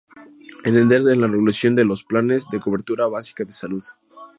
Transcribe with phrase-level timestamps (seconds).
[0.63, 3.83] Entender en la regulación de los planes de cobertura básica de salud.